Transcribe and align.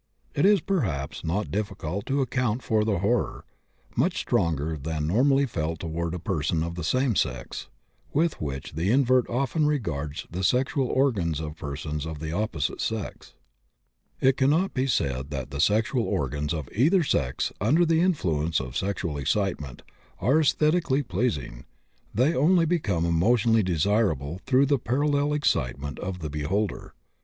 It 0.33 0.47
is, 0.47 0.61
perhaps, 0.61 1.23
not 1.23 1.51
difficult 1.51 2.07
to 2.07 2.21
account 2.23 2.63
for 2.63 2.83
the 2.83 2.97
horror 2.97 3.45
much 3.95 4.17
stronger 4.17 4.71
than 4.75 5.03
that 5.03 5.03
normally 5.13 5.45
felt 5.45 5.79
toward 5.81 6.15
a 6.15 6.17
person 6.19 6.63
of 6.63 6.73
the 6.73 6.83
same 6.83 7.15
sex 7.15 7.67
with 8.11 8.41
which 8.41 8.73
the 8.73 8.89
invert 8.89 9.29
often 9.29 9.67
regards 9.67 10.25
the 10.31 10.43
sexual 10.43 10.87
organs 10.87 11.39
of 11.39 11.55
persons 11.55 12.07
of 12.07 12.17
the 12.17 12.31
opposite 12.31 12.81
sex. 12.81 13.35
It 14.19 14.37
cannot 14.37 14.73
be 14.73 14.87
said 14.87 15.29
that 15.29 15.51
the 15.51 15.61
sexual 15.61 16.05
organs 16.05 16.51
of 16.51 16.67
either 16.73 17.03
sex 17.03 17.51
under 17.61 17.85
the 17.85 18.01
influence 18.01 18.59
of 18.59 18.75
sexual 18.75 19.19
excitement 19.19 19.83
are 20.19 20.39
esthetically 20.39 21.03
pleasing; 21.03 21.65
they 22.11 22.33
only 22.33 22.65
become 22.65 23.05
emotionally 23.05 23.61
desirable 23.61 24.41
through 24.47 24.65
the 24.65 24.79
parallel 24.79 25.31
excitement 25.33 25.99
of 25.99 26.21
the 26.21 26.29
beholder. 26.31 26.95